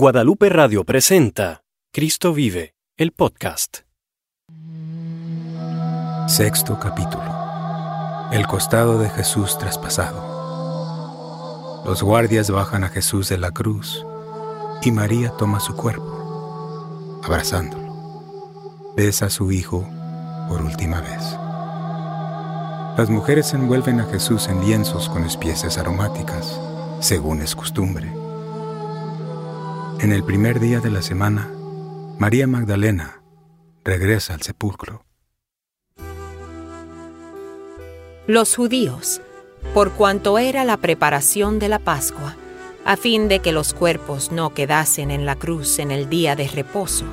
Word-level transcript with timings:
Guadalupe 0.00 0.48
Radio 0.48 0.84
presenta 0.84 1.64
Cristo 1.92 2.32
vive, 2.32 2.76
el 2.96 3.10
podcast. 3.10 3.78
Sexto 6.28 6.78
capítulo. 6.78 7.24
El 8.30 8.46
costado 8.46 9.00
de 9.00 9.10
Jesús 9.10 9.58
traspasado. 9.58 10.22
Los 11.84 12.04
guardias 12.04 12.48
bajan 12.48 12.84
a 12.84 12.90
Jesús 12.90 13.28
de 13.28 13.38
la 13.38 13.50
cruz 13.50 14.06
y 14.82 14.92
María 14.92 15.30
toma 15.30 15.58
su 15.58 15.74
cuerpo, 15.74 17.20
abrazándolo. 17.24 18.94
Besa 18.96 19.26
a 19.26 19.30
su 19.30 19.50
hijo 19.50 19.84
por 20.48 20.62
última 20.62 21.00
vez. 21.00 21.24
Las 22.96 23.10
mujeres 23.10 23.52
envuelven 23.52 23.98
a 23.98 24.04
Jesús 24.04 24.46
en 24.46 24.60
lienzos 24.60 25.08
con 25.08 25.24
espieces 25.24 25.76
aromáticas, 25.76 26.60
según 27.00 27.42
es 27.42 27.56
costumbre. 27.56 28.27
En 30.00 30.12
el 30.12 30.22
primer 30.22 30.60
día 30.60 30.78
de 30.78 30.90
la 30.90 31.02
semana, 31.02 31.50
María 32.18 32.46
Magdalena 32.46 33.20
regresa 33.84 34.34
al 34.34 34.42
sepulcro. 34.42 35.04
Los 38.28 38.54
judíos, 38.54 39.20
por 39.74 39.90
cuanto 39.90 40.38
era 40.38 40.64
la 40.64 40.76
preparación 40.76 41.58
de 41.58 41.68
la 41.68 41.80
Pascua, 41.80 42.36
a 42.84 42.96
fin 42.96 43.26
de 43.26 43.40
que 43.40 43.50
los 43.50 43.74
cuerpos 43.74 44.30
no 44.30 44.54
quedasen 44.54 45.10
en 45.10 45.26
la 45.26 45.34
cruz 45.34 45.80
en 45.80 45.90
el 45.90 46.08
día 46.08 46.36
de 46.36 46.46
reposo, 46.46 47.04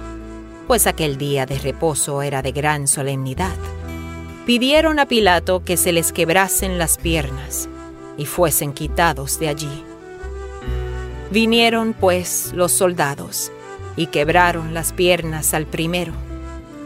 pues 0.67 0.85
aquel 0.85 1.17
día 1.17 1.48
de 1.48 1.57
reposo 1.57 2.21
era 2.21 2.43
de 2.43 2.52
gran 2.52 2.88
solemnidad, 2.88 3.55
pidieron 4.45 4.99
a 4.99 5.07
Pilato 5.07 5.63
que 5.63 5.77
se 5.77 5.91
les 5.91 6.12
quebrasen 6.12 6.77
las 6.77 6.99
piernas 6.99 7.67
y 8.15 8.27
fuesen 8.27 8.73
quitados 8.73 9.40
de 9.40 9.48
allí. 9.48 9.84
Vinieron 11.35 11.91
pues 11.91 12.53
los 12.53 12.71
soldados 12.71 13.52
y 13.98 14.07
quebraron 14.07 14.73
las 14.73 14.93
piernas 14.93 15.53
al 15.53 15.66
primero 15.66 16.13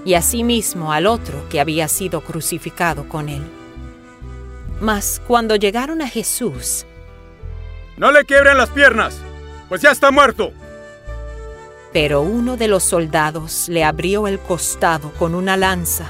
y 0.06 0.16
asimismo 0.16 0.92
al 0.92 1.06
otro 1.06 1.48
que 1.50 1.60
había 1.60 1.88
sido 1.88 2.22
crucificado 2.22 3.08
con 3.08 3.30
él. 3.30 3.44
Mas 4.82 5.22
cuando 5.28 5.56
llegaron 5.56 6.02
a 6.02 6.08
Jesús, 6.08 6.88
No 7.96 8.12
le 8.12 8.26
quiebren 8.26 8.58
las 8.58 8.70
piernas, 8.70 9.20
pues 9.68 9.84
ya 9.84 9.92
está 9.92 10.10
muerto. 10.10 10.52
pero 11.94 12.22
uno 12.22 12.58
de 12.58 12.68
los 12.68 12.84
soldados 12.84 13.70
le 13.70 13.84
abrió 13.84 14.28
el 14.28 14.40
costado 14.40 15.12
con 15.20 15.36
una 15.36 15.58
lanza 15.58 16.10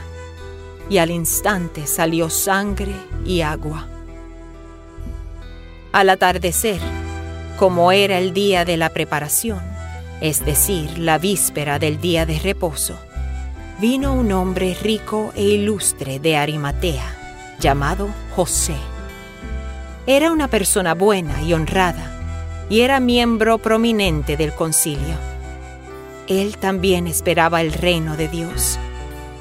y 0.89 0.99
al 0.99 1.11
instante 1.11 1.87
salió 1.87 2.29
sangre 2.29 2.93
y 3.25 3.41
agua. 3.41 3.85
Al 5.91 6.09
atardecer, 6.09 6.79
como 7.59 7.91
era 7.91 8.17
el 8.17 8.33
día 8.33 8.63
de 8.63 8.77
la 8.77 8.87
preparación, 8.87 9.59
es 10.21 10.45
decir, 10.45 10.97
la 10.97 11.17
víspera 11.17 11.77
del 11.77 11.99
día 11.99 12.25
de 12.25 12.39
reposo, 12.39 12.97
vino 13.81 14.13
un 14.13 14.31
hombre 14.31 14.77
rico 14.81 15.33
e 15.35 15.43
ilustre 15.43 16.19
de 16.19 16.37
Arimatea, 16.37 17.57
llamado 17.59 18.07
José. 18.33 18.77
Era 20.07 20.31
una 20.31 20.47
persona 20.47 20.93
buena 20.93 21.41
y 21.41 21.53
honrada, 21.53 22.65
y 22.69 22.79
era 22.79 23.01
miembro 23.01 23.57
prominente 23.57 24.37
del 24.37 24.53
concilio. 24.53 25.17
Él 26.29 26.57
también 26.59 27.07
esperaba 27.07 27.59
el 27.59 27.73
reino 27.73 28.15
de 28.15 28.29
Dios, 28.29 28.79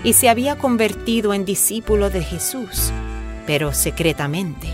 y 0.03 0.15
se 0.15 0.29
había 0.29 0.59
convertido 0.59 1.35
en 1.35 1.45
discípulo 1.45 2.11
de 2.11 2.25
Jesús, 2.25 2.91
pero 3.47 3.73
secretamente, 3.73 4.67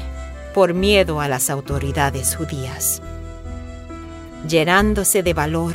por 0.55 0.73
miedo 0.73 1.21
a 1.21 1.29
las 1.29 1.51
autoridades 1.51 2.37
judías 2.37 3.03
llenándose 4.49 5.23
de 5.23 5.35
valor, 5.35 5.75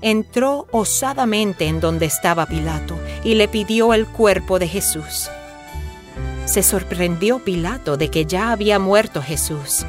entró 0.00 0.66
osadamente 0.72 1.66
en 1.66 1.80
donde 1.80 2.06
estaba 2.06 2.46
Pilato 2.46 2.98
y 3.24 3.34
le 3.34 3.48
pidió 3.48 3.94
el 3.94 4.06
cuerpo 4.06 4.58
de 4.58 4.68
Jesús. 4.68 5.30
Se 6.44 6.62
sorprendió 6.62 7.38
Pilato 7.38 7.96
de 7.96 8.10
que 8.10 8.26
ya 8.26 8.50
había 8.50 8.78
muerto 8.78 9.22
Jesús, 9.22 9.86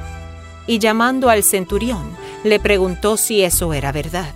y 0.68 0.80
llamando 0.80 1.30
al 1.30 1.44
centurión, 1.44 2.16
le 2.44 2.60
preguntó 2.60 3.18
si 3.18 3.44
eso 3.44 3.74
era 3.74 3.92
verdad. 3.92 4.34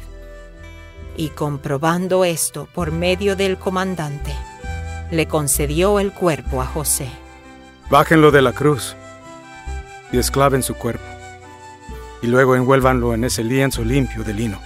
Y 1.16 1.30
comprobando 1.30 2.26
esto 2.26 2.68
por 2.74 2.92
medio 2.92 3.36
del 3.36 3.58
comandante, 3.58 4.34
le 5.12 5.28
concedió 5.28 6.00
el 6.00 6.12
cuerpo 6.12 6.62
a 6.62 6.66
José. 6.66 7.10
Bájenlo 7.90 8.32
de 8.32 8.42
la 8.42 8.52
cruz 8.52 8.96
y 10.12 10.18
esclaven 10.18 10.64
su 10.64 10.76
cuerpo. 10.76 11.17
Y 12.22 12.28
luego 12.28 12.56
envuélvanlo 12.56 13.14
en 13.14 13.24
ese 13.24 13.44
lienzo 13.44 13.84
limpio 13.84 14.24
de 14.24 14.34
lino. 14.34 14.60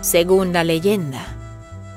Según 0.00 0.52
la 0.52 0.64
leyenda, 0.64 1.26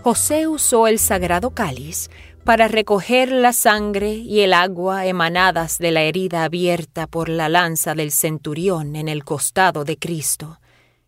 José 0.03 0.47
usó 0.47 0.87
el 0.87 0.99
sagrado 0.99 1.51
cáliz 1.51 2.09
para 2.43 2.67
recoger 2.67 3.31
la 3.31 3.53
sangre 3.53 4.15
y 4.15 4.41
el 4.41 4.53
agua 4.53 5.05
emanadas 5.05 5.77
de 5.77 5.91
la 5.91 6.01
herida 6.01 6.43
abierta 6.43 7.07
por 7.07 7.29
la 7.29 7.47
lanza 7.47 7.95
del 7.95 8.11
centurión 8.11 8.97
en 8.97 9.07
el 9.07 9.23
costado 9.23 9.85
de 9.85 9.97
Cristo, 9.97 10.59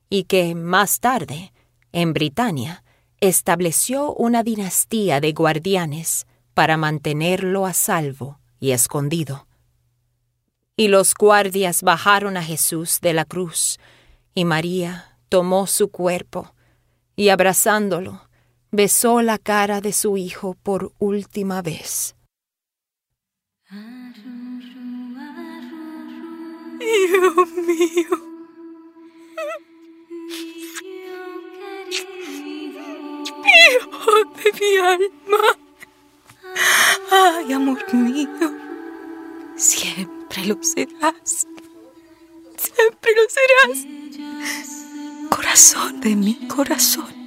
y 0.09 0.23
que 0.23 0.55
más 0.55 1.01
tarde, 1.01 1.51
en 1.91 2.13
Britania, 2.13 2.83
estableció 3.19 4.13
una 4.13 4.43
dinastía 4.43 5.19
de 5.19 5.33
guardianes 5.33 6.27
para 6.53 6.77
mantenerlo 6.77 7.65
a 7.65 7.73
salvo 7.73 8.39
y 8.59 8.71
escondido. 8.71 9.47
Y 10.77 10.89
los 10.89 11.13
guardias 11.13 11.83
bajaron 11.83 12.35
a 12.35 12.43
Jesús 12.43 12.99
de 13.01 13.13
la 13.13 13.23
cruz, 13.23 13.79
y 14.33 14.43
María 14.43 15.17
tomó 15.29 15.67
su 15.67 15.89
cuerpo, 15.89 16.53
y 17.15 17.29
abrazándolo, 17.29 18.27
besó 18.71 19.21
la 19.21 19.37
cara 19.37 19.79
de 19.79 19.93
su 19.93 20.17
hijo 20.17 20.55
por 20.61 20.91
última 20.99 21.61
vez. 21.61 22.15
Hijo 26.81 27.45
mío. 27.45 28.09
Hijo 33.45 34.11
de 34.35 34.51
mi 34.59 34.77
alma. 34.77 35.54
Lo 40.45 40.61
serás. 40.61 41.47
Siempre 42.57 43.11
lo 43.15 43.23
serás. 43.29 43.87
Corazón 45.29 46.01
de 46.01 46.15
mi 46.15 46.47
corazón. 46.47 47.25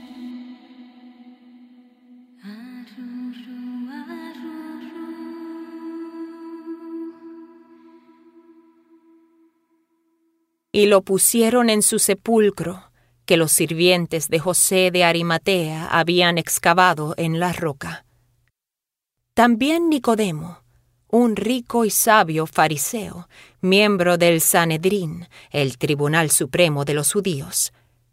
y 10.78 10.86
lo 10.86 11.02
pusieron 11.02 11.70
en 11.70 11.82
su 11.82 11.98
sepulcro 11.98 12.92
que 13.26 13.36
los 13.36 13.50
sirvientes 13.50 14.28
de 14.28 14.38
José 14.38 14.90
de 14.92 15.02
Arimatea 15.02 15.88
habían 15.88 16.38
excavado 16.38 17.14
en 17.16 17.40
la 17.40 17.52
roca. 17.52 18.06
También 19.34 19.88
Nicodemo, 19.88 20.57
un 21.10 21.36
rico 21.36 21.84
y 21.84 21.90
sabio 21.90 22.46
fariseo, 22.46 23.28
miembro 23.60 24.18
del 24.18 24.40
Sanedrín, 24.40 25.28
el 25.50 25.78
Tribunal 25.78 26.30
Supremo 26.30 26.84
de 26.84 26.94
los 26.94 27.12
Judíos, 27.12 27.72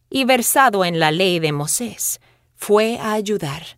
y 0.09 0.25
versado 0.25 0.85
en 0.85 0.99
la 0.99 1.11
ley 1.11 1.39
de 1.39 1.51
Moisés, 1.51 2.19
fue 2.55 2.97
a 2.99 3.13
ayudar. 3.13 3.77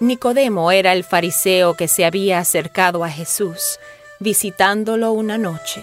Nicodemo 0.00 0.70
era 0.70 0.92
el 0.92 1.04
fariseo 1.04 1.74
que 1.74 1.88
se 1.88 2.04
había 2.04 2.38
acercado 2.38 3.02
a 3.02 3.10
Jesús, 3.10 3.78
visitándolo 4.20 5.12
una 5.12 5.38
noche 5.38 5.82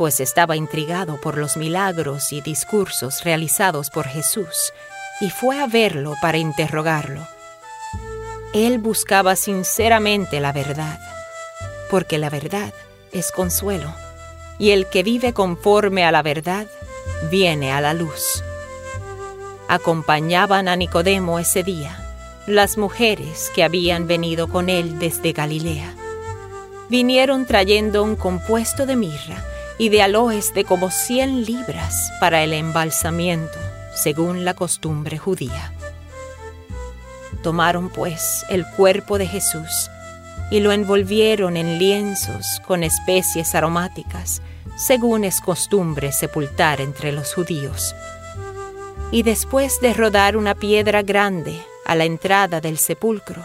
pues 0.00 0.18
estaba 0.18 0.56
intrigado 0.56 1.20
por 1.20 1.36
los 1.36 1.58
milagros 1.58 2.32
y 2.32 2.40
discursos 2.40 3.22
realizados 3.22 3.90
por 3.90 4.06
Jesús, 4.06 4.72
y 5.20 5.28
fue 5.28 5.60
a 5.60 5.66
verlo 5.66 6.14
para 6.22 6.38
interrogarlo. 6.38 7.28
Él 8.54 8.78
buscaba 8.78 9.36
sinceramente 9.36 10.40
la 10.40 10.52
verdad, 10.52 10.98
porque 11.90 12.18
la 12.18 12.30
verdad 12.30 12.72
es 13.12 13.32
consuelo, 13.32 13.92
y 14.58 14.70
el 14.70 14.86
que 14.86 15.02
vive 15.02 15.32
conforme 15.32 16.04
a 16.04 16.12
la 16.12 16.22
verdad 16.22 16.66
viene 17.30 17.72
a 17.72 17.80
la 17.80 17.94
luz. 17.94 18.42
Acompañaban 19.68 20.68
a 20.68 20.76
Nicodemo 20.76 21.38
ese 21.38 21.62
día 21.62 21.96
las 22.46 22.78
mujeres 22.78 23.50
que 23.54 23.62
habían 23.62 24.06
venido 24.06 24.48
con 24.48 24.68
él 24.68 24.98
desde 24.98 25.32
Galilea. 25.32 25.94
Vinieron 26.88 27.46
trayendo 27.46 28.02
un 28.02 28.16
compuesto 28.16 28.86
de 28.86 28.96
mirra, 28.96 29.44
y 29.80 29.88
de 29.88 30.02
aloes 30.02 30.52
de 30.52 30.64
como 30.64 30.90
cien 30.90 31.46
libras 31.46 32.12
para 32.20 32.42
el 32.42 32.52
embalsamiento, 32.52 33.58
según 33.94 34.44
la 34.44 34.52
costumbre 34.52 35.16
judía. 35.16 35.72
Tomaron 37.42 37.88
pues 37.88 38.44
el 38.50 38.66
cuerpo 38.76 39.16
de 39.16 39.26
Jesús 39.26 39.88
y 40.50 40.60
lo 40.60 40.72
envolvieron 40.72 41.56
en 41.56 41.78
lienzos 41.78 42.60
con 42.66 42.82
especies 42.82 43.54
aromáticas, 43.54 44.42
según 44.76 45.24
es 45.24 45.40
costumbre 45.40 46.12
sepultar 46.12 46.80
entre 46.80 47.12
los 47.12 47.34
judíos. 47.34 47.94
Y 49.12 49.22
después 49.22 49.80
de 49.80 49.94
rodar 49.94 50.36
una 50.36 50.54
piedra 50.54 51.02
grande 51.02 51.60
a 51.86 51.94
la 51.94 52.04
entrada 52.04 52.60
del 52.60 52.78
sepulcro, 52.78 53.44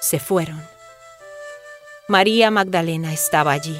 se 0.00 0.18
fueron. 0.18 0.62
María 2.08 2.50
Magdalena 2.50 3.12
estaba 3.12 3.52
allí, 3.52 3.78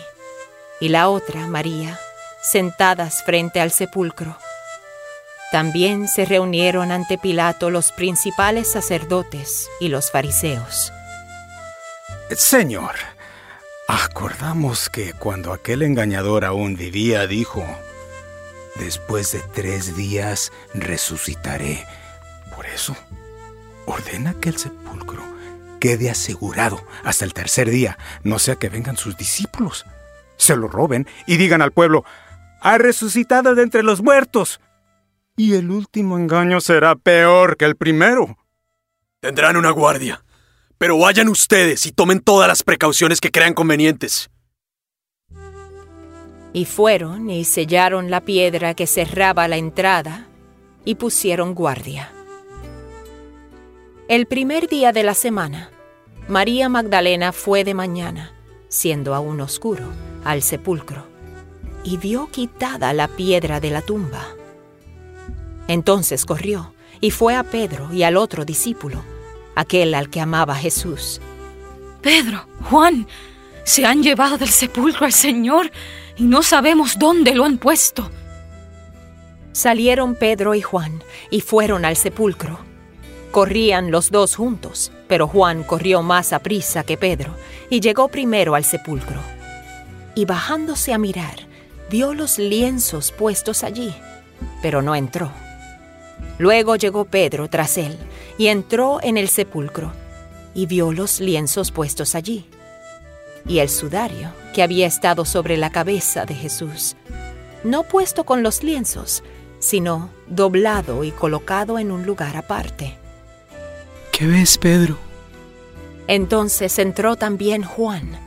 y 0.81 0.89
la 0.89 1.09
otra, 1.09 1.47
María, 1.47 1.99
sentadas 2.43 3.23
frente 3.25 3.61
al 3.61 3.71
sepulcro. 3.71 4.37
También 5.51 6.09
se 6.09 6.25
reunieron 6.25 6.93
ante 6.93 7.19
Pilato 7.19 7.69
los 7.71 7.93
principales 7.93 8.71
sacerdotes 8.73 9.69
y 9.81 9.89
los 9.89 10.11
fariseos. 10.11 10.93
Señor, 12.31 12.95
acordamos 13.89 14.89
que 14.89 15.13
cuando 15.13 15.53
aquel 15.53 15.83
engañador 15.83 16.45
aún 16.45 16.77
vivía, 16.77 17.27
dijo, 17.27 17.65
después 18.77 19.33
de 19.33 19.41
tres 19.55 19.97
días 19.97 20.53
resucitaré. 20.73 21.85
Por 22.55 22.67
eso, 22.67 22.97
ordena 23.87 24.35
que 24.41 24.49
el 24.49 24.57
sepulcro 24.57 25.23
quede 25.79 26.11
asegurado 26.11 26.81
hasta 27.05 27.25
el 27.25 27.35
tercer 27.35 27.69
día, 27.69 27.99
no 28.23 28.39
sea 28.39 28.57
que 28.57 28.69
vengan 28.69 28.97
sus 28.97 29.17
discípulos, 29.17 29.85
se 30.37 30.57
lo 30.57 30.69
roben 30.69 31.07
y 31.27 31.37
digan 31.37 31.61
al 31.61 31.73
pueblo, 31.73 32.05
ha 32.61 32.79
resucitado 32.79 33.55
de 33.55 33.63
entre 33.63 33.83
los 33.83 34.03
muertos. 34.03 34.61
Y 35.37 35.55
el 35.55 35.71
último 35.71 36.19
engaño 36.19 36.61
será 36.61 36.95
peor 36.95 37.57
que 37.57 37.65
el 37.65 37.77
primero. 37.77 38.39
Tendrán 39.21 39.57
una 39.57 39.71
guardia, 39.71 40.23
pero 40.83 40.99
vayan 40.99 41.29
ustedes 41.29 41.87
y 41.87 41.93
tomen 41.93 42.19
todas 42.19 42.49
las 42.49 42.65
precauciones 42.65 43.21
que 43.21 43.31
crean 43.31 43.55
convenientes. 43.55 44.29
Y 46.53 46.65
fueron 46.65 47.31
y 47.31 47.45
sellaron 47.45 48.11
la 48.11 48.23
piedra 48.23 48.75
que 48.75 48.89
cerraba 48.89 49.47
la 49.47 49.59
entrada 49.59 50.27
y 50.85 50.97
pusieron 50.97 51.55
guardia. 51.55 52.11
El 54.09 54.27
primer 54.27 54.67
día 54.67 54.91
de 54.91 55.05
la 55.05 55.15
semana, 55.15 55.71
María 56.27 56.69
Magdalena 56.69 57.31
fue 57.31 57.63
de 57.63 57.75
mañana, 57.75 58.33
siendo 58.67 59.15
aún 59.15 59.41
oscuro, 59.41 59.85
al 60.25 60.43
sepulcro, 60.43 61.07
y 61.85 61.97
vio 61.97 62.29
quitada 62.33 62.93
la 62.93 63.07
piedra 63.07 63.61
de 63.61 63.71
la 63.71 63.83
tumba. 63.83 64.27
Entonces 65.69 66.27
corrió 66.27 66.75
y 67.01 67.13
fue 67.13 67.37
a 67.37 67.45
Pedro 67.45 67.93
y 67.93 68.03
al 68.03 68.17
otro 68.17 68.45
discípulo, 68.45 69.12
aquel 69.55 69.95
al 69.95 70.11
que 70.11 70.21
amaba 70.21 70.55
Jesús. 70.55 71.21
Pedro, 72.01 72.47
Juan, 72.71 73.07
se 73.65 73.87
han 73.87 74.03
llevado 74.03 74.39
del 74.39 74.49
sepulcro 74.49 75.07
al 75.07 75.13
Señor 75.13 75.71
y 76.17 76.25
no 76.25 76.43
sabemos 76.43 76.99
dónde 76.99 77.35
lo 77.35 77.45
han 77.45 77.59
puesto. 77.59 78.11
Salieron 79.53 80.15
Pedro 80.15 80.55
y 80.55 80.63
Juan 80.63 81.03
y 81.31 81.41
fueron 81.41 81.85
al 81.85 81.97
sepulcro. 81.97 82.59
Corrían 83.31 83.91
los 83.91 84.11
dos 84.11 84.37
juntos, 84.37 84.93
pero 85.09 85.27
Juan 85.29 85.63
corrió 85.63 86.03
más 86.03 86.33
a 86.33 86.41
prisa 86.41 86.85
que 86.85 86.97
Pedro 86.97 87.35
y 87.71 87.81
llegó 87.81 88.09
primero 88.09 88.55
al 88.55 88.65
sepulcro. 88.65 89.21
Y 90.15 90.25
bajándose 90.25 90.93
a 90.93 90.99
mirar, 90.99 91.37
vio 91.91 92.15
los 92.15 92.39
lienzos 92.39 93.13
puestos 93.13 93.65
allí, 93.65 93.95
pero 94.61 94.83
no 94.83 94.95
entró. 94.95 95.31
Luego 96.39 96.77
llegó 96.77 97.05
Pedro 97.05 97.49
tras 97.49 97.79
él 97.79 97.97
y 98.39 98.49
entró 98.49 99.01
en 99.03 99.17
el 99.17 99.29
sepulcro 99.29 99.93
y 100.55 100.67
vio 100.67 100.93
los 100.93 101.21
lienzos 101.21 101.71
puestos 101.71 102.15
allí 102.15 102.47
y 103.47 103.59
el 103.59 103.69
sudario 103.69 104.33
que 104.55 104.63
había 104.63 104.87
estado 104.87 105.25
sobre 105.25 105.57
la 105.57 105.71
cabeza 105.71 106.25
de 106.25 106.35
Jesús, 106.35 106.97
no 107.65 107.83
puesto 107.85 108.25
con 108.25 108.43
los 108.43 108.63
lienzos, 108.63 109.23
sino 109.59 110.11
doblado 110.27 111.05
y 111.05 111.11
colocado 111.11 111.79
en 111.79 111.91
un 111.91 112.05
lugar 112.05 112.37
aparte. 112.37 112.97
¿Qué 114.13 114.27
ves, 114.27 114.59
Pedro? 114.59 114.99
Entonces 116.07 116.79
entró 116.79 117.17
también 117.17 117.63
Juan, 117.63 118.19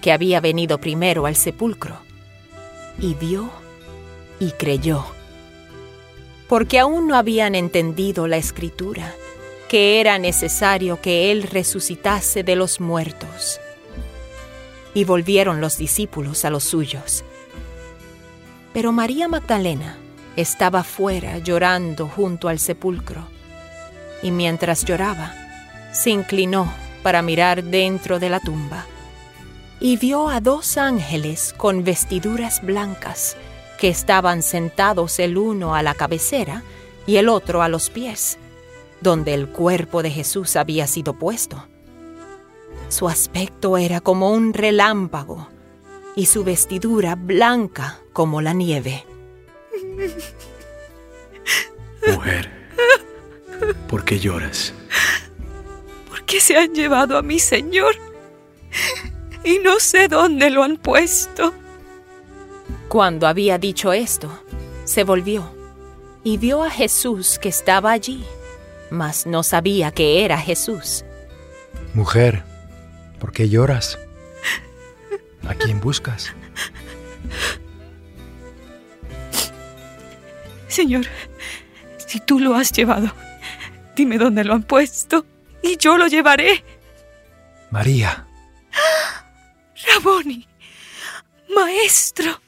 que 0.00 0.12
había 0.12 0.40
venido 0.40 0.78
primero 0.78 1.26
al 1.26 1.36
sepulcro, 1.36 1.96
y 2.98 3.14
vio 3.14 3.50
y 4.38 4.52
creyó, 4.52 5.04
porque 6.48 6.78
aún 6.78 7.08
no 7.08 7.16
habían 7.16 7.54
entendido 7.54 8.26
la 8.26 8.36
escritura, 8.36 9.14
que 9.68 10.00
era 10.00 10.18
necesario 10.18 11.00
que 11.00 11.30
él 11.32 11.42
resucitase 11.42 12.42
de 12.42 12.56
los 12.56 12.80
muertos. 12.80 13.60
Y 14.94 15.04
volvieron 15.04 15.60
los 15.60 15.78
discípulos 15.78 16.44
a 16.44 16.50
los 16.50 16.64
suyos. 16.64 17.24
Pero 18.72 18.92
María 18.92 19.28
Magdalena 19.28 19.98
estaba 20.36 20.84
fuera 20.84 21.38
llorando 21.38 22.08
junto 22.08 22.48
al 22.48 22.58
sepulcro, 22.58 23.26
y 24.22 24.30
mientras 24.30 24.84
lloraba, 24.84 25.34
se 25.92 26.10
inclinó 26.10 26.72
para 27.02 27.22
mirar 27.22 27.62
dentro 27.62 28.18
de 28.18 28.30
la 28.30 28.40
tumba 28.40 28.86
y 29.80 29.96
vio 29.96 30.28
a 30.30 30.40
dos 30.40 30.78
ángeles 30.78 31.54
con 31.56 31.84
vestiduras 31.84 32.62
blancas 32.62 33.36
que 33.78 33.88
estaban 33.88 34.42
sentados 34.42 35.18
el 35.18 35.36
uno 35.36 35.74
a 35.74 35.82
la 35.82 35.94
cabecera 35.94 36.62
y 37.06 37.16
el 37.16 37.28
otro 37.28 37.62
a 37.62 37.68
los 37.68 37.90
pies, 37.90 38.38
donde 39.00 39.34
el 39.34 39.48
cuerpo 39.48 40.02
de 40.02 40.10
Jesús 40.10 40.56
había 40.56 40.86
sido 40.86 41.14
puesto. 41.14 41.66
Su 42.88 43.08
aspecto 43.08 43.76
era 43.76 44.00
como 44.00 44.30
un 44.30 44.54
relámpago 44.54 45.48
y 46.16 46.26
su 46.26 46.44
vestidura 46.44 47.16
blanca 47.16 47.98
como 48.12 48.40
la 48.40 48.52
nieve. 48.52 49.04
Mujer, 52.06 52.50
¿por 53.88 54.04
qué 54.04 54.18
lloras? 54.18 54.72
Porque 56.08 56.40
se 56.40 56.56
han 56.56 56.74
llevado 56.74 57.18
a 57.18 57.22
mi 57.22 57.38
Señor 57.38 57.96
y 59.42 59.58
no 59.58 59.80
sé 59.80 60.08
dónde 60.08 60.50
lo 60.50 60.62
han 60.62 60.76
puesto. 60.76 61.52
Cuando 62.94 63.26
había 63.26 63.58
dicho 63.58 63.92
esto, 63.92 64.30
se 64.84 65.02
volvió 65.02 65.52
y 66.22 66.38
vio 66.38 66.62
a 66.62 66.70
Jesús 66.70 67.40
que 67.40 67.48
estaba 67.48 67.90
allí, 67.90 68.24
mas 68.88 69.26
no 69.26 69.42
sabía 69.42 69.90
que 69.90 70.24
era 70.24 70.38
Jesús. 70.38 71.04
Mujer, 71.92 72.44
¿por 73.18 73.32
qué 73.32 73.48
lloras? 73.48 73.98
¿A 75.44 75.56
quién 75.56 75.80
buscas? 75.80 76.32
Señor, 80.68 81.06
si 81.96 82.20
tú 82.20 82.38
lo 82.38 82.54
has 82.54 82.70
llevado, 82.70 83.10
dime 83.96 84.18
dónde 84.18 84.44
lo 84.44 84.54
han 84.54 84.62
puesto 84.62 85.26
y 85.64 85.78
yo 85.78 85.98
lo 85.98 86.06
llevaré. 86.06 86.62
María. 87.72 88.24
Raboni, 89.84 90.46
maestro. 91.52 92.43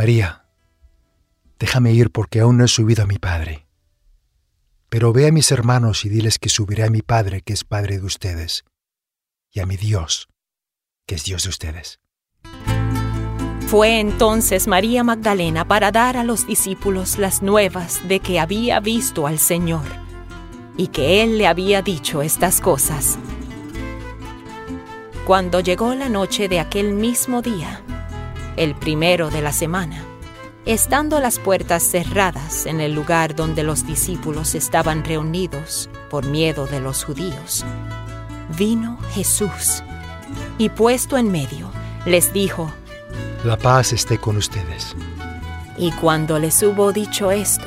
María, 0.00 0.46
déjame 1.58 1.92
ir 1.92 2.10
porque 2.10 2.40
aún 2.40 2.56
no 2.56 2.64
he 2.64 2.68
subido 2.68 3.02
a 3.02 3.06
mi 3.06 3.18
Padre. 3.18 3.66
Pero 4.88 5.12
ve 5.12 5.28
a 5.28 5.30
mis 5.30 5.52
hermanos 5.52 6.06
y 6.06 6.08
diles 6.08 6.38
que 6.38 6.48
subiré 6.48 6.84
a 6.84 6.90
mi 6.90 7.02
Padre, 7.02 7.42
que 7.42 7.52
es 7.52 7.64
Padre 7.64 7.98
de 7.98 8.06
ustedes, 8.06 8.64
y 9.52 9.60
a 9.60 9.66
mi 9.66 9.76
Dios, 9.76 10.30
que 11.06 11.16
es 11.16 11.24
Dios 11.24 11.42
de 11.42 11.50
ustedes. 11.50 12.00
Fue 13.66 14.00
entonces 14.00 14.68
María 14.68 15.04
Magdalena 15.04 15.68
para 15.68 15.92
dar 15.92 16.16
a 16.16 16.24
los 16.24 16.46
discípulos 16.46 17.18
las 17.18 17.42
nuevas 17.42 18.00
de 18.08 18.20
que 18.20 18.40
había 18.40 18.80
visto 18.80 19.26
al 19.26 19.38
Señor 19.38 19.84
y 20.78 20.86
que 20.86 21.22
Él 21.22 21.36
le 21.36 21.46
había 21.46 21.82
dicho 21.82 22.22
estas 22.22 22.62
cosas. 22.62 23.18
Cuando 25.26 25.60
llegó 25.60 25.94
la 25.94 26.08
noche 26.08 26.48
de 26.48 26.58
aquel 26.58 26.94
mismo 26.94 27.42
día, 27.42 27.82
el 28.56 28.74
primero 28.74 29.30
de 29.30 29.42
la 29.42 29.52
semana, 29.52 30.04
estando 30.66 31.20
las 31.20 31.38
puertas 31.38 31.82
cerradas 31.82 32.66
en 32.66 32.80
el 32.80 32.94
lugar 32.94 33.34
donde 33.34 33.62
los 33.62 33.86
discípulos 33.86 34.54
estaban 34.54 35.04
reunidos 35.04 35.88
por 36.10 36.26
miedo 36.26 36.66
de 36.66 36.80
los 36.80 37.04
judíos, 37.04 37.64
vino 38.56 38.98
Jesús 39.12 39.82
y 40.58 40.68
puesto 40.68 41.16
en 41.16 41.30
medio, 41.30 41.70
les 42.04 42.32
dijo, 42.32 42.70
La 43.44 43.56
paz 43.56 43.92
esté 43.92 44.18
con 44.18 44.36
ustedes. 44.36 44.94
Y 45.78 45.92
cuando 45.92 46.38
les 46.38 46.62
hubo 46.62 46.92
dicho 46.92 47.30
esto, 47.30 47.66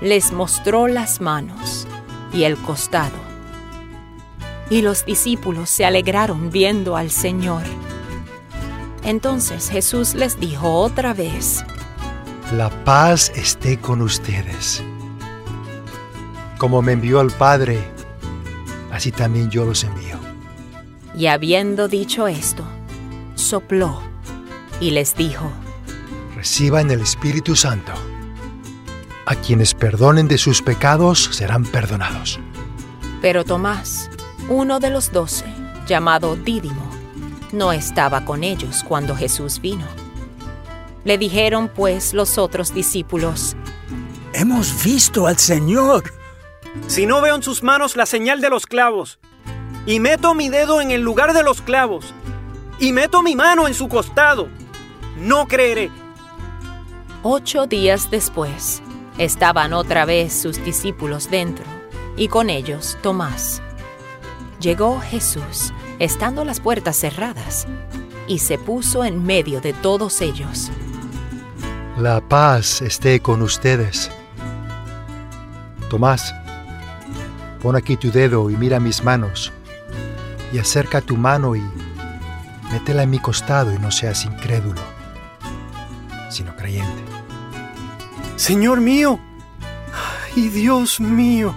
les 0.00 0.32
mostró 0.32 0.88
las 0.88 1.20
manos 1.20 1.86
y 2.32 2.44
el 2.44 2.56
costado. 2.56 3.16
Y 4.70 4.82
los 4.82 5.04
discípulos 5.04 5.70
se 5.70 5.84
alegraron 5.84 6.50
viendo 6.50 6.96
al 6.96 7.10
Señor. 7.10 7.62
Entonces 9.08 9.70
Jesús 9.70 10.14
les 10.14 10.38
dijo 10.38 10.70
otra 10.70 11.14
vez, 11.14 11.64
La 12.52 12.68
paz 12.84 13.32
esté 13.34 13.78
con 13.78 14.02
ustedes. 14.02 14.82
Como 16.58 16.82
me 16.82 16.92
envió 16.92 17.22
el 17.22 17.30
Padre, 17.30 17.78
así 18.92 19.10
también 19.10 19.48
yo 19.48 19.64
los 19.64 19.82
envío. 19.84 20.18
y 21.16 21.26
habiendo 21.26 21.88
dicho 21.88 22.28
esto, 22.28 22.64
sopló 23.34 24.02
y 24.78 24.90
les 24.90 25.16
dijo, 25.16 25.50
Reciban 26.36 26.90
el 26.90 27.00
Espíritu 27.00 27.56
Santo. 27.56 27.92
A 29.24 29.34
quienes 29.36 29.72
perdonen 29.72 30.28
de 30.28 30.36
sus 30.36 30.60
pecados 30.60 31.30
serán 31.32 31.64
perdonados. 31.64 32.38
Pero 33.22 33.42
Tomás, 33.44 34.10
uno 34.50 34.80
de 34.80 34.90
los 34.90 35.12
doce, 35.12 35.46
llamado 35.86 36.36
Dídimo, 36.36 36.87
no 37.52 37.72
estaba 37.72 38.24
con 38.24 38.44
ellos 38.44 38.84
cuando 38.86 39.16
Jesús 39.16 39.60
vino. 39.60 39.86
Le 41.04 41.18
dijeron 41.18 41.70
pues 41.74 42.12
los 42.12 42.38
otros 42.38 42.74
discípulos, 42.74 43.56
Hemos 44.32 44.84
visto 44.84 45.26
al 45.26 45.38
Señor. 45.38 46.12
Si 46.86 47.06
no 47.06 47.20
veo 47.20 47.34
en 47.36 47.42
sus 47.42 47.62
manos 47.62 47.96
la 47.96 48.06
señal 48.06 48.40
de 48.40 48.50
los 48.50 48.66
clavos, 48.66 49.18
y 49.86 50.00
meto 50.00 50.34
mi 50.34 50.48
dedo 50.48 50.80
en 50.80 50.90
el 50.90 51.00
lugar 51.00 51.32
de 51.32 51.42
los 51.42 51.62
clavos, 51.62 52.12
y 52.78 52.92
meto 52.92 53.22
mi 53.22 53.34
mano 53.34 53.66
en 53.66 53.74
su 53.74 53.88
costado, 53.88 54.48
no 55.16 55.48
creeré. 55.48 55.90
Ocho 57.22 57.66
días 57.66 58.10
después, 58.10 58.82
estaban 59.16 59.72
otra 59.72 60.04
vez 60.04 60.32
sus 60.32 60.62
discípulos 60.62 61.30
dentro, 61.30 61.64
y 62.16 62.28
con 62.28 62.50
ellos 62.50 62.98
Tomás. 63.02 63.62
Llegó 64.60 65.00
Jesús, 65.00 65.72
estando 65.98 66.44
las 66.44 66.60
puertas 66.60 66.96
cerradas, 66.96 67.66
y 68.26 68.38
se 68.38 68.58
puso 68.58 69.04
en 69.04 69.24
medio 69.24 69.60
de 69.60 69.72
todos 69.72 70.20
ellos. 70.20 70.70
La 71.98 72.20
paz 72.20 72.82
esté 72.82 73.20
con 73.20 73.42
ustedes. 73.42 74.10
Tomás, 75.90 76.34
pon 77.62 77.74
aquí 77.74 77.96
tu 77.96 78.10
dedo 78.10 78.50
y 78.50 78.56
mira 78.56 78.78
mis 78.78 79.02
manos, 79.02 79.52
y 80.52 80.58
acerca 80.58 81.00
tu 81.00 81.16
mano 81.16 81.56
y 81.56 81.62
métela 82.70 83.02
en 83.02 83.10
mi 83.10 83.18
costado 83.18 83.72
y 83.74 83.78
no 83.78 83.90
seas 83.90 84.24
incrédulo, 84.24 84.80
sino 86.30 86.54
creyente. 86.56 87.02
Señor 88.36 88.80
mío, 88.80 89.18
y 90.36 90.48
Dios 90.48 91.00
mío. 91.00 91.54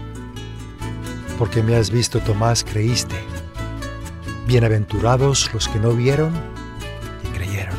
Porque 1.38 1.62
me 1.62 1.75
has 1.75 1.91
visto, 1.91 2.19
Tomás, 2.19 2.63
creíste. 2.63 3.30
Bienaventurados 4.51 5.50
los 5.53 5.70
que 5.70 5.79
no 5.79 5.93
vieron 5.93 6.34
y 7.24 7.27
creyeron. 7.29 7.77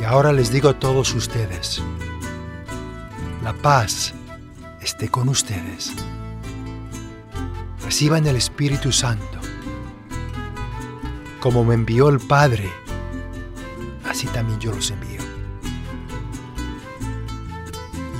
Y 0.00 0.04
ahora 0.04 0.32
les 0.32 0.50
digo 0.50 0.68
a 0.68 0.80
todos 0.80 1.14
ustedes, 1.14 1.80
la 3.44 3.52
paz 3.52 4.12
esté 4.80 5.08
con 5.08 5.28
ustedes. 5.28 5.92
Reciban 7.84 8.26
el 8.26 8.34
Espíritu 8.34 8.90
Santo. 8.90 9.38
Como 11.38 11.62
me 11.62 11.74
envió 11.74 12.08
el 12.08 12.18
Padre, 12.18 12.68
así 14.10 14.26
también 14.26 14.58
yo 14.58 14.72
los 14.72 14.90
envío. 14.90 15.22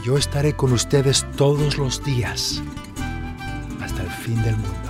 Y 0.01 0.07
yo 0.07 0.17
estaré 0.17 0.55
con 0.55 0.73
ustedes 0.73 1.27
todos 1.37 1.79
los 1.79 2.05
días 2.05 2.63
hasta 3.81 4.03
el 4.05 4.11
fin 4.11 4.41
del 4.45 4.57
mundo. 4.57 4.82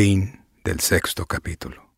Fin 0.00 0.44
del 0.62 0.78
sexto 0.78 1.26
capítulo. 1.26 1.92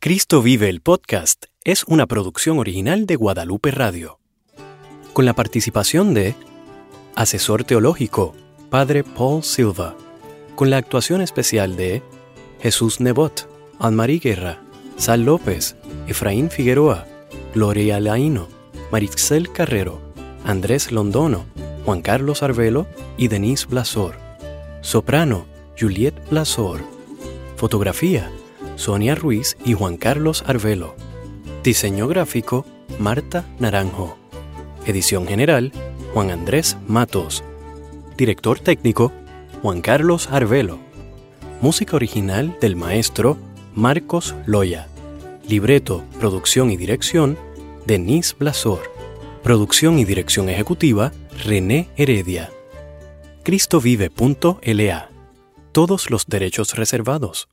Cristo 0.00 0.42
vive 0.42 0.68
el 0.68 0.80
podcast 0.80 1.44
es 1.62 1.84
una 1.84 2.08
producción 2.08 2.58
original 2.58 3.06
de 3.06 3.14
Guadalupe 3.14 3.70
Radio. 3.70 4.18
Con 5.12 5.24
la 5.24 5.32
participación 5.32 6.12
de 6.12 6.34
Asesor 7.14 7.62
Teológico, 7.62 8.34
Padre 8.68 9.04
Paul 9.04 9.44
Silva. 9.44 9.96
Con 10.56 10.70
la 10.70 10.78
actuación 10.78 11.20
especial 11.20 11.76
de 11.76 12.02
Jesús 12.60 12.98
Nebot, 13.00 13.48
Anne-Marie 13.78 14.18
Guerra, 14.18 14.60
Sal 14.96 15.22
López, 15.24 15.76
Efraín 16.08 16.50
Figueroa, 16.50 17.06
Gloria 17.54 18.00
Laino, 18.00 18.48
Marixel 18.90 19.52
Carrero, 19.52 20.02
Andrés 20.44 20.90
Londono, 20.90 21.44
Juan 21.84 22.02
Carlos 22.02 22.42
Arbelo 22.42 22.88
y 23.16 23.28
Denise 23.28 23.66
Blasor. 23.66 24.16
Soprano, 24.80 25.51
Juliette 25.82 26.22
Blasor. 26.30 26.80
Fotografía, 27.56 28.30
Sonia 28.76 29.16
Ruiz 29.16 29.56
y 29.64 29.72
Juan 29.72 29.96
Carlos 29.96 30.44
Arbelo. 30.46 30.94
Diseño 31.64 32.06
gráfico, 32.06 32.64
Marta 33.00 33.44
Naranjo. 33.58 34.16
Edición 34.86 35.26
general, 35.26 35.72
Juan 36.14 36.30
Andrés 36.30 36.76
Matos. 36.86 37.42
Director 38.16 38.60
técnico, 38.60 39.10
Juan 39.60 39.80
Carlos 39.80 40.28
Arbelo. 40.30 40.78
Música 41.60 41.96
original 41.96 42.56
del 42.60 42.76
maestro 42.76 43.36
Marcos 43.74 44.36
Loya. 44.46 44.86
Libreto, 45.48 46.04
producción 46.20 46.70
y 46.70 46.76
dirección, 46.76 47.36
Denise 47.86 48.36
Blasor. 48.38 48.82
Producción 49.42 49.98
y 49.98 50.04
dirección 50.04 50.48
ejecutiva, 50.48 51.10
René 51.44 51.88
Heredia. 51.96 52.50
cristovive.la. 53.42 55.11
Todos 55.72 56.10
los 56.10 56.26
derechos 56.26 56.76
reservados. 56.76 57.48